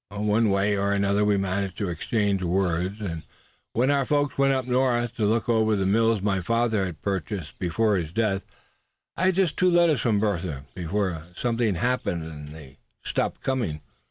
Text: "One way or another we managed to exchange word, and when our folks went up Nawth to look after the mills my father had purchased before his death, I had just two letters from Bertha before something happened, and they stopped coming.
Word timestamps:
"One 0.09 0.49
way 0.49 0.75
or 0.75 0.93
another 0.93 1.23
we 1.23 1.37
managed 1.37 1.77
to 1.77 1.89
exchange 1.89 2.41
word, 2.41 3.01
and 3.01 3.21
when 3.73 3.91
our 3.91 4.03
folks 4.03 4.35
went 4.35 4.51
up 4.51 4.65
Nawth 4.65 5.13
to 5.17 5.27
look 5.27 5.47
after 5.47 5.75
the 5.75 5.85
mills 5.85 6.23
my 6.23 6.41
father 6.41 6.87
had 6.87 7.03
purchased 7.03 7.59
before 7.59 7.97
his 7.97 8.11
death, 8.11 8.43
I 9.15 9.25
had 9.27 9.35
just 9.35 9.57
two 9.57 9.69
letters 9.69 10.01
from 10.01 10.19
Bertha 10.19 10.65
before 10.73 11.27
something 11.35 11.75
happened, 11.75 12.23
and 12.23 12.47
they 12.49 12.79
stopped 13.03 13.41
coming. 13.41 13.81